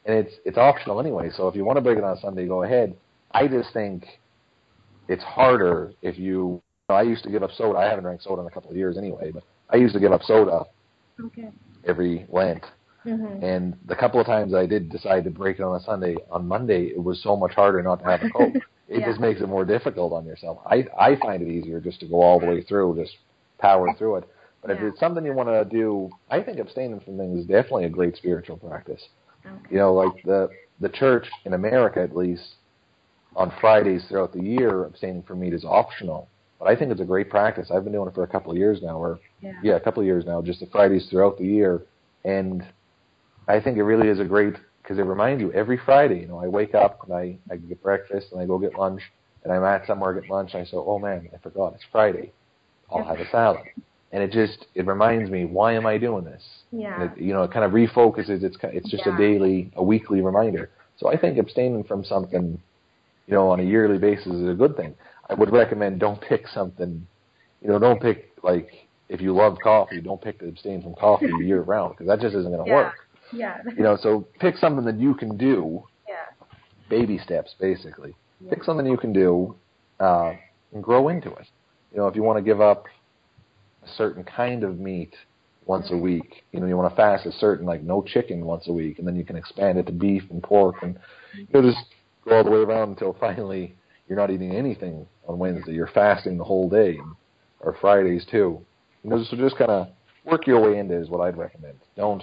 [0.07, 1.31] And it's it's optional anyway.
[1.31, 2.97] So if you want to break it on Sunday, go ahead.
[3.35, 4.07] I just think
[5.09, 6.63] it's harder if you.
[6.89, 7.79] I used to give up soda.
[7.79, 10.13] I haven't drank soda in a couple of years anyway, but I used to give
[10.13, 10.65] up soda
[11.25, 11.51] Okay.
[11.85, 12.63] every Lent.
[13.07, 13.43] Mm-hmm.
[13.45, 16.47] And the couple of times I did decide to break it on a Sunday, on
[16.49, 18.55] Monday it was so much harder not to have a Coke.
[18.87, 19.09] It Yeah.
[19.09, 20.59] just makes it more difficult on yourself.
[20.67, 23.17] I I find it easier just to go all the way through, just
[23.59, 24.25] power through it.
[24.61, 27.85] But if it's something you want to do, I think abstaining from things is definitely
[27.87, 29.03] a great spiritual practice.
[29.47, 29.57] Okay.
[29.71, 32.57] You know, like the the church in America at least
[33.37, 36.29] on Fridays throughout the year, abstaining from meat is optional.
[36.59, 37.71] But I think it's a great practice.
[37.71, 39.53] I've been doing it for a couple of years now, or Yeah.
[39.63, 41.83] yeah, a couple of years now, just the Fridays throughout the year,
[42.25, 42.65] and
[43.49, 46.21] I think it really is a great because it reminds you every Friday.
[46.21, 49.03] You know, I wake up and I I get breakfast and I go get lunch,
[49.43, 50.55] and I'm at somewhere get lunch.
[50.55, 52.33] And I say, oh man, I forgot it's Friday.
[52.91, 53.65] I'll have a salad,
[54.13, 56.43] and it just it reminds me why am I doing this?
[56.71, 56.95] Yeah.
[57.03, 58.43] And it, you know, it kind of refocuses.
[58.45, 59.15] It's it's just Yeah.
[59.15, 60.71] a daily, a weekly reminder.
[60.97, 62.61] So I think abstaining from something,
[63.27, 64.95] you know, on a yearly basis is a good thing.
[65.29, 67.07] I would recommend don't pick something,
[67.63, 68.69] you know, don't pick like
[69.09, 72.35] if you love coffee, don't pick to abstain from coffee year round because that just
[72.35, 72.75] isn't going to Yeah.
[72.75, 72.95] work.
[73.33, 73.63] Yeah.
[73.77, 76.15] You know, so pick something that you can do, Yeah.
[76.89, 78.15] baby steps basically.
[78.41, 78.51] Yeah.
[78.51, 79.57] Pick something you can do,
[80.01, 80.35] uh,
[80.73, 81.47] and grow into it.
[81.93, 82.85] You know, if you want to give up
[83.85, 85.15] a certain kind of meat
[85.67, 88.69] once a week, you know, you want to fast a certain like no chicken once
[88.69, 90.99] a week, and then you can expand it to beef and pork, and
[91.37, 91.83] you know, just
[92.25, 93.75] go all the way around until finally
[94.09, 95.73] you're not eating anything on Wednesday.
[95.73, 96.99] You're fasting the whole day,
[97.61, 98.61] or Fridays too.
[99.03, 99.89] You know, so just kind of
[100.25, 101.79] work your way into it is what I'd recommend.
[101.97, 102.23] Don't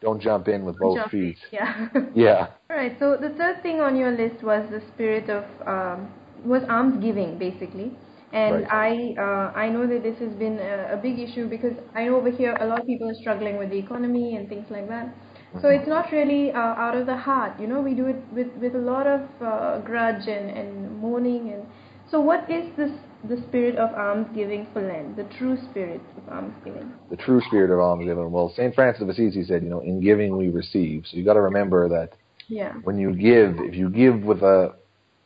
[0.00, 1.38] don't jump in with both Jump- feet.
[1.52, 1.88] Yeah.
[2.14, 2.48] Yeah.
[2.70, 2.96] All right.
[2.98, 6.08] So the third thing on your list was the spirit of um,
[6.44, 7.96] was alms giving, basically.
[8.32, 12.04] And I uh, I know that this has been a, a big issue because I
[12.04, 14.88] know over here a lot of people are struggling with the economy and things like
[14.88, 15.14] that.
[15.62, 17.80] So it's not really uh, out of the heart, you know.
[17.80, 21.64] We do it with with a lot of uh, grudge and and mourning and.
[22.10, 22.92] So what is this
[23.28, 25.16] the spirit of almsgiving for Lent?
[25.16, 26.92] The true spirit of almsgiving.
[27.10, 28.30] the true spirit of almsgiving.
[28.30, 28.72] Well, St.
[28.74, 31.04] Francis of Assisi said, you know, in giving we receive.
[31.06, 32.10] So you got to remember that
[32.48, 32.74] Yeah.
[32.84, 34.76] when you give, if you give with a,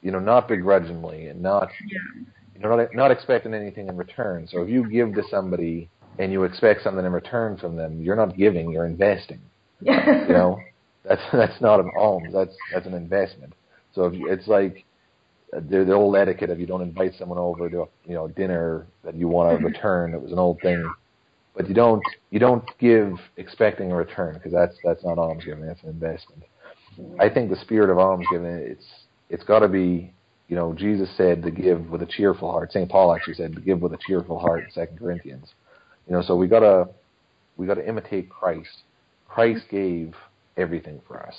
[0.00, 1.98] you know, not begrudgingly and not, Yeah.
[2.54, 4.46] you know, not, not expecting anything in return.
[4.46, 8.16] So if you give to somebody and you expect something in return from them, you're
[8.16, 9.40] not giving, you're investing.
[10.28, 10.60] You know,
[11.04, 12.32] that's that's not an alms.
[12.32, 13.54] That's that's an investment.
[13.94, 14.84] So if you, it's like
[15.52, 18.86] the, the old etiquette of you don't invite someone over to a you know dinner
[19.04, 19.66] that you want to mm-hmm.
[19.66, 20.14] return.
[20.14, 20.90] It was an old thing,
[21.56, 25.66] but you don't you don't give expecting a return because that's that's not almsgiving.
[25.66, 26.42] That's an investment.
[26.98, 27.20] Mm-hmm.
[27.20, 28.86] I think the spirit of almsgiving it's
[29.28, 30.12] it's got to be
[30.48, 32.72] you know Jesus said to give with a cheerful heart.
[32.72, 32.88] St.
[32.88, 35.48] Paul actually said to give with a cheerful heart in Second Corinthians.
[36.06, 36.88] You know, so we gotta
[37.56, 38.82] we gotta imitate Christ.
[39.30, 40.14] Christ gave
[40.56, 41.36] everything for us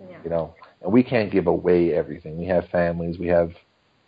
[0.00, 0.18] yeah.
[0.24, 2.38] you know, and we can't give away everything.
[2.38, 3.52] We have families, we have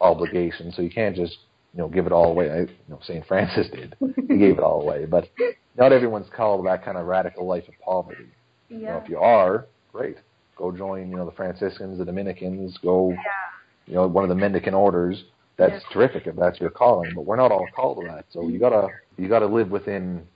[0.00, 1.38] obligations, so you can't just
[1.74, 2.50] you know give it all away.
[2.50, 3.96] I, you know, Saint Francis did;
[4.28, 5.06] he gave it all away.
[5.06, 5.28] But
[5.76, 8.26] not everyone's called to that kind of radical life of poverty.
[8.68, 9.02] You know, Yeah.
[9.02, 10.18] if you are, great,
[10.56, 13.18] go join you know the Franciscans, the Dominicans, go yeah.
[13.86, 15.24] you know one of the mendicant orders.
[15.56, 15.92] That's Yeah.
[15.92, 17.12] terrific if that's your calling.
[17.14, 18.26] But we're not all called to that.
[18.30, 20.26] So you gotta you gotta live within.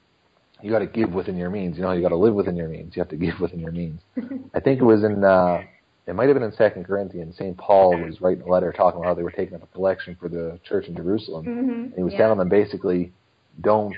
[0.62, 1.76] You got to give within your means.
[1.76, 2.94] You know, you got to live within your means.
[2.96, 4.00] You have to give within your means.
[4.54, 5.62] I think it was in uh,
[6.06, 7.36] it might have been in Second Corinthians.
[7.36, 10.16] Saint Paul was writing a letter talking about how they were taking up a collection
[10.20, 11.70] for the church in Jerusalem, Mm-hmm.
[11.70, 12.18] and he was yeah.
[12.20, 13.12] telling them basically,
[13.60, 13.94] don't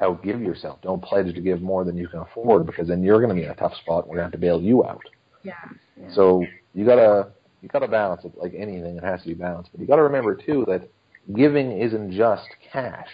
[0.00, 0.80] outgive yourself.
[0.82, 3.44] Don't pledge to give more than you can afford because then you're going to be
[3.44, 4.06] in a tough spot.
[4.06, 5.02] We're going to have to bail you out.
[5.42, 5.54] Yeah.
[6.00, 6.08] yeah.
[6.14, 7.28] So you gotta
[7.62, 8.96] you gotta balance it like anything.
[8.96, 9.70] It has to be balanced.
[9.72, 10.88] But you gotta remember too that
[11.34, 13.08] giving isn't just cash.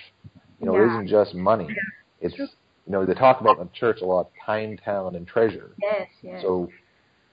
[0.61, 0.93] You know, it Yeah.
[0.95, 1.69] isn't just money.
[2.21, 2.35] It's
[2.87, 5.73] you know they talk about in the church a lot time, talent, and treasure.
[5.81, 6.09] yes.
[6.23, 6.42] Yes.
[6.42, 6.68] So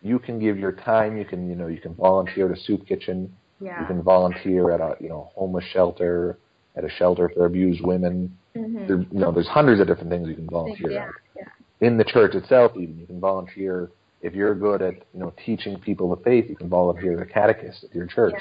[0.02, 1.18] you can give your time.
[1.18, 3.34] You can you know you can volunteer at a soup kitchen.
[3.60, 3.82] yeah.
[3.82, 6.38] You can volunteer at a you know homeless shelter,
[6.76, 8.36] at a shelter for abused women.
[8.56, 8.88] mm-hmm.
[8.88, 11.04] There, you know, there's hundreds of different things you can volunteer yeah.
[11.06, 11.88] at Yeah.
[11.88, 15.80] in the church itself even you can volunteer if you're good at you know teaching
[15.80, 18.36] people the faith you can volunteer as a catechist at your church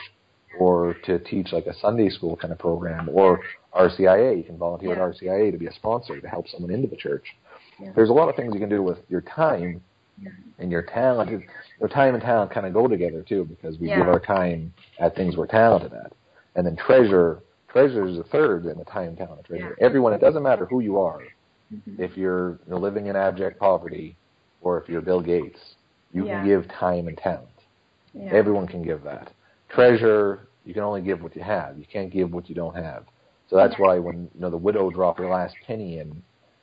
[0.58, 3.40] or to teach like a sunday school kind of program or
[3.74, 5.04] rcia you can volunteer Yeah.
[5.06, 7.24] at rcia to be a sponsor to help someone into the church
[7.80, 7.92] Yeah.
[7.94, 9.80] there's a lot of things you can do with your time
[10.20, 10.30] Yeah.
[10.58, 11.42] and your talent
[11.78, 15.14] your time and talent kind of go together too because we give our time at
[15.14, 16.12] things we're talented at
[16.56, 20.42] and then treasure treasure is a third in the time talent treasure everyone it doesn't
[20.42, 21.20] matter who you are
[21.72, 22.00] Mhm.
[22.00, 24.16] if you're living in abject poverty
[24.60, 25.76] or if you're Bill Gates,
[26.12, 27.48] you can give time and talent.
[28.30, 29.30] Everyone can give that.
[29.70, 31.78] Treasure, you can only give what you have.
[31.78, 33.04] You can't give what you don't have.
[33.48, 36.22] So that's why when you know the widow dropped her last penny in,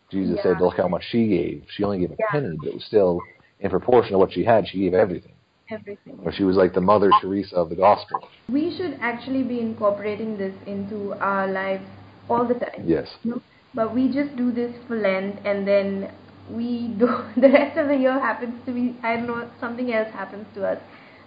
[0.09, 0.43] Jesus Yeah.
[0.43, 1.65] said, "Look how much she gave.
[1.69, 2.27] She only gave a Yeah.
[2.29, 3.27] penny, but it was still
[3.59, 4.67] in proportion to what she had.
[4.67, 5.33] She gave everything.
[5.69, 6.17] Everything.
[6.23, 8.29] Or she was like the Mother Teresa of the gospel.
[8.49, 11.83] We should actually be incorporating this into our lives
[12.29, 12.83] all the time.
[12.85, 13.17] Yes.
[13.25, 13.41] No,
[13.73, 16.11] but we just do this for Lent and then
[16.49, 20.09] we do the rest of the year happens to be I don't know something else
[20.13, 20.79] happens to us.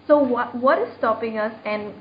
[0.07, 1.93] So what what is stopping us and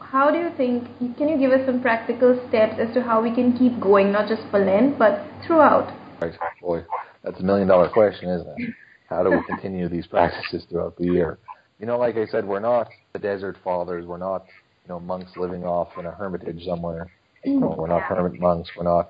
[0.00, 3.34] how do you think can you give us some practical steps as to how we
[3.34, 5.92] can keep going not just for Lent but throughout?
[6.20, 6.34] Right.
[6.60, 6.84] Boy,
[7.22, 8.74] that's a million dollar question, isn't it?
[9.08, 11.38] How do we continue these practices throughout the year?
[11.78, 14.06] You know, like I said, we're not the desert fathers.
[14.06, 14.46] We're not,
[14.84, 17.10] you know, monks living off in a hermitage somewhere.
[17.46, 17.60] Mm.
[17.60, 18.16] You we're not Yeah.
[18.16, 18.70] hermit monks.
[18.76, 19.08] We're not.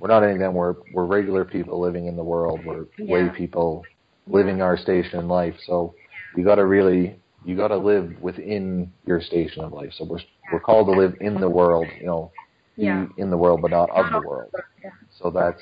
[0.00, 0.54] We're not any of them.
[0.54, 2.60] We're we're regular people living in the world.
[2.64, 3.84] We're way people
[4.26, 5.54] living our station in life.
[5.66, 5.94] So
[6.36, 9.92] you got to really you got to live within your station of life.
[9.96, 10.20] So we're
[10.52, 11.86] we're called to live in the world.
[12.00, 12.32] You know,
[12.76, 13.06] be Yeah.
[13.16, 14.50] in the world, but not of the world.
[14.82, 14.90] Yeah.
[15.10, 15.60] So that's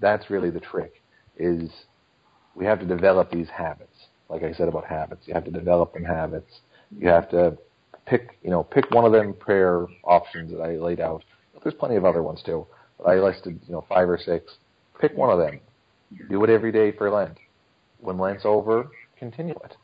[0.00, 1.02] that's really the trick
[1.36, 1.70] is
[2.54, 4.08] we have to develop these habits.
[4.28, 6.60] Like I said about habits, you have to develop them habits.
[6.98, 7.56] You have to
[8.06, 11.24] pick you know pick one of them prayer options that I laid out.
[11.62, 12.66] There's plenty of other ones too,
[12.98, 14.56] but I listed you know five or six.
[15.00, 15.60] Pick one of them.
[16.30, 17.38] Do it every day for Lent.
[18.00, 18.88] When Lent's over,
[19.18, 19.76] continue it.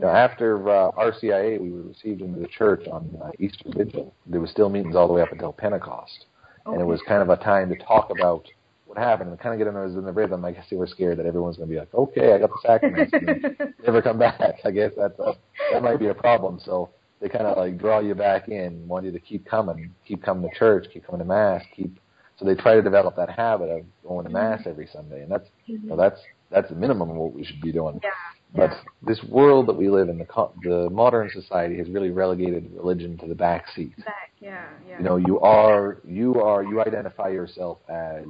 [0.00, 4.14] Now, after uh, RCIA, we were received into the church on uh, Easter Vigil.
[4.26, 6.26] There was still meetings all the way up until Pentecost,
[6.66, 8.46] and it was kind of a time to talk about
[8.86, 10.44] what happened and kind of get us in the rhythm.
[10.44, 12.58] I guess they were scared that everyone's going to be like, "Okay, I got the
[12.64, 15.34] sacraments, and never come back." I guess that's a,
[15.72, 16.60] that might be a problem.
[16.64, 20.22] So they kind of like draw you back in, want you to keep coming, keep
[20.22, 21.98] coming to church, keep coming to mass, keep.
[22.38, 25.48] So they try to develop that habit of going to mass every Sunday, and that's
[25.66, 28.00] you know, that's that's the minimum of what we should be doing.
[28.02, 28.10] Yeah.
[28.54, 28.70] But
[29.06, 33.18] this world that we live in, the co- the modern society has really relegated religion
[33.18, 33.94] to the back seat.
[33.98, 34.98] Back, yeah, yeah.
[34.98, 38.24] You know, you are you are you identify yourself as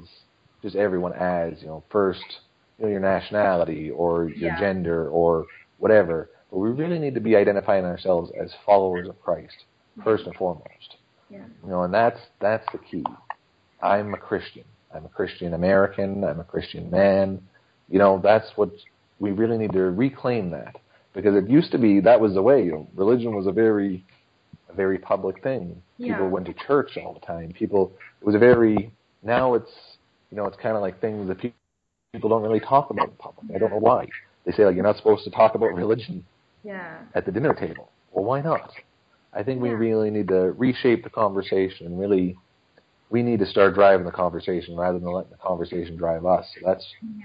[0.60, 2.24] just everyone as you know first
[2.78, 4.58] you know your nationality or your Yeah.
[4.58, 5.46] gender or
[5.78, 6.30] whatever.
[6.50, 9.54] But we really need to be identifying ourselves as followers of Christ
[10.02, 10.96] first and foremost.
[11.30, 11.44] Yeah.
[11.62, 13.04] You know, and that's that's the key.
[13.80, 14.64] I'm a Christian.
[14.92, 16.24] I'm a Christian American.
[16.24, 17.40] I'm a Christian man.
[17.88, 18.70] You know, that's what
[19.18, 20.76] we really need to reclaim that
[21.14, 22.62] because it used to be that was the way.
[22.64, 24.04] You know, religion was a very,
[24.68, 25.80] a very public thing.
[25.96, 26.14] Yeah.
[26.14, 27.52] People went to church all the time.
[27.52, 27.92] People.
[28.20, 28.90] It was a very.
[29.22, 29.70] Now it's,
[30.30, 31.52] you know, it's kind of like things that pe-
[32.12, 33.46] people don't really talk about in public.
[33.54, 34.06] I don't know why.
[34.44, 36.24] They say like you're not supposed to talk about religion
[36.62, 36.98] Yeah.
[37.14, 37.90] at the dinner table.
[38.12, 38.70] Well, why not?
[39.32, 39.74] I think we Yeah.
[39.76, 42.36] really need to reshape the conversation and really
[43.10, 46.46] we need to start driving the conversation rather than letting the conversation drive us.
[46.54, 47.24] So that's Yeah.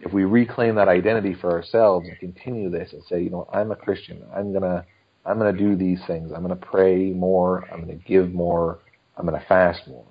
[0.00, 3.70] If we reclaim that identity for ourselves and continue this and say, you know, I'm
[3.70, 4.22] a Christian.
[4.34, 4.84] I'm gonna
[5.26, 6.32] I'm gonna do these things.
[6.34, 7.68] I'm gonna pray more.
[7.72, 8.78] I'm gonna give more.
[9.16, 10.06] I'm gonna fast more.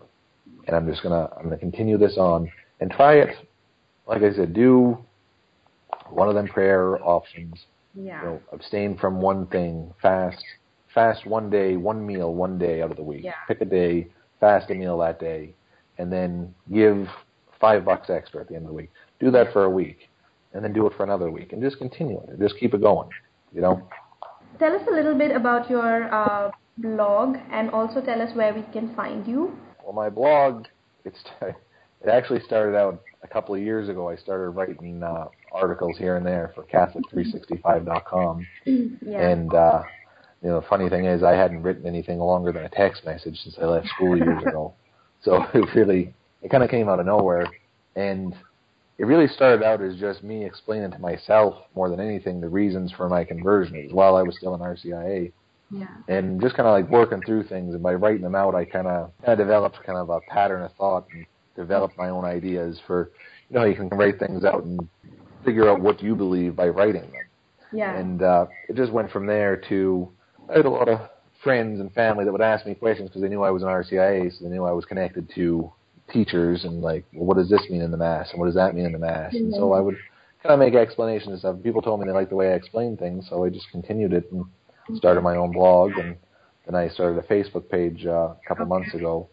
[0.67, 3.35] And I'm just gonna I'm gonna continue this on and try it.
[4.07, 4.97] Like I said, do
[6.09, 8.21] one of them prayer options Yeah.
[8.21, 10.43] you know, abstain from one thing, fast,
[10.93, 13.23] fast one day, one meal, one day out of the week.
[13.23, 13.33] Yeah.
[13.47, 14.07] Pick a day,
[14.39, 15.53] fast a meal that day,
[15.97, 17.07] and then give
[17.59, 18.91] five bucks extra at the end of the week.
[19.19, 20.09] Do that for a week,
[20.53, 22.39] and then do it for another week, and just continue it.
[22.39, 23.09] Just keep it going.
[23.53, 23.87] You know,
[24.59, 28.61] Tell us a little bit about your uh, blog and also tell us where we
[28.73, 29.57] can find you.
[29.83, 30.65] well, my blog,
[31.05, 34.09] it's it actually started out a couple of years ago.
[34.09, 39.29] I started writing uh, articles here and there for Catholic365.com, Yeah.
[39.29, 39.83] and uh,
[40.41, 43.37] you know, the funny thing is, I hadn't written anything longer than a text message
[43.43, 44.73] since I left school years ago.
[45.21, 47.45] So it really, it kind of came out of nowhere,
[47.95, 48.33] and
[48.99, 52.91] it really started out as just me explaining to myself more than anything the reasons
[52.91, 55.31] for my conversions while I was still in RCIA,
[55.71, 55.87] yeah.
[56.09, 57.73] and just kind of like working through things.
[57.73, 60.63] And by writing them out, I kind of kind of developed kind of a pattern
[60.63, 63.11] of thought and developed my own ideas for,
[63.49, 64.81] you know, you can write things out and
[65.45, 67.13] figure out what you believe by writing them.
[67.71, 67.95] Yeah.
[67.95, 70.11] And uh, it just went from there to
[70.49, 71.09] I had a lot of
[71.41, 74.37] friends and family that would ask me questions because they knew I was an RCIA,
[74.37, 75.71] so they knew I was connected to
[76.11, 78.75] teachers and like, well, what does this mean in the mass and what does that
[78.75, 79.33] mean in the mass?
[79.33, 79.97] And so I would
[80.43, 81.55] kind of make explanations and stuff.
[81.63, 84.31] People told me they liked the way I explained things, so I just continued it
[84.31, 84.45] and
[84.95, 86.15] started my own blog and
[86.65, 89.29] then I started a Facebook page uh, a couple months ago,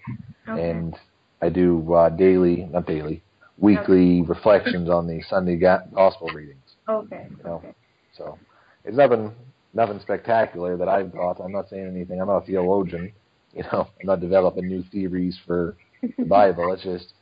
[0.48, 0.70] Okay.
[0.70, 0.96] and
[1.42, 3.22] I do uh, daily, not daily,
[3.58, 6.62] weekly reflections on the Sunday gospel readings.
[6.88, 7.26] Okay.
[7.38, 7.74] You know, Okay.
[8.12, 8.38] so
[8.84, 9.32] it's nothing
[9.74, 11.38] nothing spectacular that I've got.
[11.40, 12.20] I'm not saying anything.
[12.20, 13.12] I'm not a theologian.
[13.52, 15.76] You know, I'm not developing new theories for
[16.18, 16.72] the Bible.
[16.72, 17.12] It's just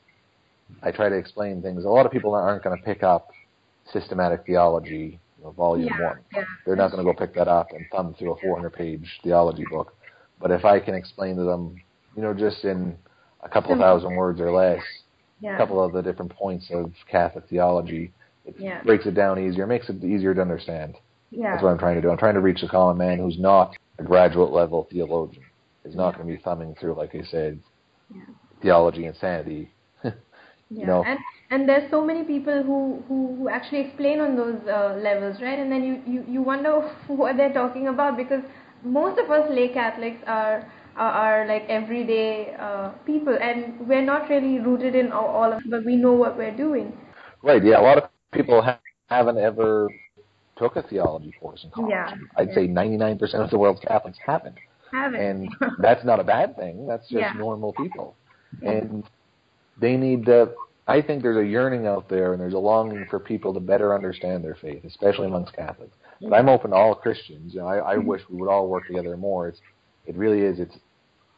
[0.83, 1.85] I try to explain things.
[1.85, 3.29] A lot of people aren't going to pick up
[3.93, 6.19] systematic theology, you know, volume Yeah, one.
[6.35, 6.45] yeah.
[6.67, 9.95] They're not going to go pick that up and thumb through a 400-page theology book.
[10.41, 11.81] But if I can explain to them,
[12.17, 12.97] you know, just in
[13.43, 14.83] a couple of thousand words or less,
[15.41, 15.55] Yeah.
[15.55, 18.13] a couple of the different points of Catholic theology,
[18.47, 20.97] it breaks it down easier, makes it easier to understand.
[21.31, 21.51] Yeah.
[21.53, 22.11] That's what I'm trying to do.
[22.11, 25.43] I'm trying to reach the common man who's not a graduate level theologian.
[25.85, 27.59] Is not going to be thumbing through, like I said,
[28.15, 28.23] Yeah.
[28.63, 29.71] Theology and sanity.
[30.71, 31.05] Yeah, know.
[31.05, 31.19] and
[31.51, 35.59] and there's so many people who who, who actually explain on those uh, levels, right?
[35.59, 38.43] And then you, you you wonder what they're talking about because
[38.83, 40.65] most of us lay Catholics are
[40.97, 45.63] are, are like everyday uh, people, and we're not really rooted in all, all of,
[45.71, 46.93] but we know what we're doing.
[47.43, 47.63] Right.
[47.65, 47.81] Yeah.
[47.81, 49.89] A lot of people ha- haven't ever
[50.57, 51.91] took a theology course in college.
[51.91, 52.55] Yeah, I'd yeah.
[52.55, 54.57] say 99% of the world's Catholics haven't,
[54.93, 55.21] Haven't.
[55.21, 55.49] and
[55.81, 56.87] that's not a bad thing.
[56.87, 57.33] That's just Yeah.
[57.37, 58.17] normal people,
[58.63, 59.05] and
[59.81, 60.53] they need to.
[60.87, 63.95] I think there's a yearning out there, and there's a longing for people to better
[63.95, 65.97] understand their faith, especially amongst Catholics.
[66.21, 67.55] But I'm open to all Christians.
[67.55, 69.49] You know, I, I wish we would all work together more.
[69.49, 69.61] It's,
[70.05, 70.61] it really is.
[70.61, 70.77] It's,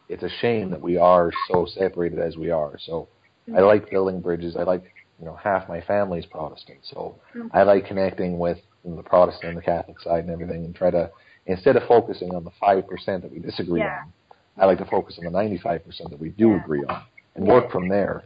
[0.08, 2.76] it's a shame that we are so separated as we are.
[2.78, 3.08] So,
[3.56, 4.56] I like building bridges.
[4.56, 4.82] I like,
[5.20, 7.20] you know, half my family's Protestant, so
[7.52, 10.74] I like connecting with you know, the Protestant and the Catholic side and everything, and
[10.74, 11.10] try to
[11.46, 14.00] instead of focusing on the five percent that we disagree Yeah.
[14.00, 14.12] on,
[14.58, 17.02] I like to focus on the ninety-five percent that we do agree on,
[17.34, 18.24] and work from there.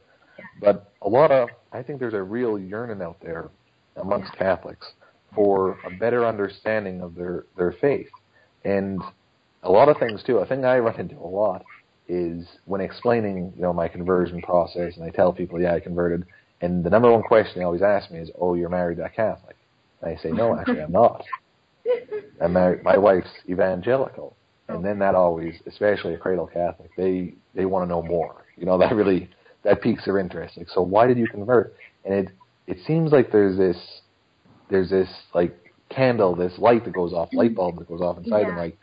[0.61, 3.51] But a lot of, I think there's a real yearning out there
[3.97, 4.87] amongst Catholics
[5.35, 8.09] for a better understanding of their their faith,
[8.65, 9.01] and
[9.63, 10.39] a lot of things too.
[10.39, 11.65] A thing I run into a lot
[12.09, 16.25] is when explaining, you know, my conversion process, and I tell people, yeah, I converted,
[16.61, 19.09] and the number one question they always ask me is, "Oh, you're married to a
[19.09, 19.57] Catholic?"
[20.01, 21.25] And I say, "No, actually, I'm not.
[22.41, 22.83] I'm married.
[22.83, 24.37] My wife's evangelical."
[24.71, 24.83] And oh.
[24.83, 28.45] then that always, especially a cradle Catholic, they they want to know more.
[28.57, 29.29] You know, that really
[29.63, 30.57] that piques their interest.
[30.57, 31.75] Like, so why did you convert?
[32.05, 32.29] And it
[32.67, 33.77] it seems like there's this
[34.69, 35.57] there's this like
[35.89, 37.39] candle, this light that goes off, mm-hmm.
[37.39, 38.57] light bulb that goes off inside them.
[38.57, 38.79] Like,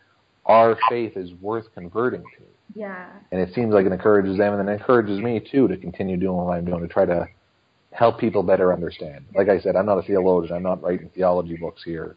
[0.45, 2.43] our faith is worth converting to
[2.76, 3.08] yeah.
[3.32, 6.38] and it seems like it encourages them and it encourages me too to continue doing
[6.38, 7.28] what I'm doing to try to
[7.91, 9.26] help people better understand.
[9.36, 10.56] Like I said, I'm not a theologian.
[10.56, 12.15] I'm not writing theology books here.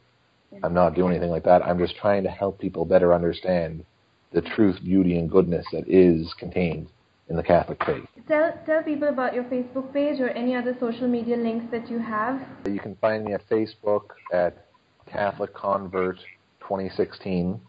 [0.63, 1.65] I'm not doing anything like that.
[1.65, 3.85] I'm just trying to help people better understand
[4.33, 6.89] the truth, beauty, and goodness that is contained
[7.29, 8.05] in the Catholic faith.
[8.29, 11.99] Tell tell people about your Facebook page or any other social media links that you
[11.99, 12.41] have.
[12.67, 14.67] You can find me at Facebook at
[15.07, 16.19] Catholic Convert
[16.61, 17.61] 2016,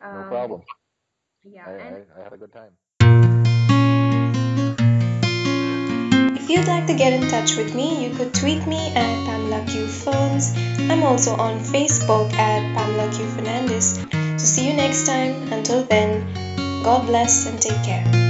[0.01, 0.61] No Um, problem.
[1.43, 1.65] Yeah.
[1.67, 2.73] I, and I, I had a good time.
[6.37, 9.65] If you'd like to get in touch with me, you could tweet me at Pamela
[9.67, 10.53] Q Phones.
[10.91, 13.99] I'm also on Facebook at Pamela Q Fernandez.
[14.11, 15.51] So see you next time.
[15.51, 16.21] Until then,
[16.83, 18.24] God bless and take care.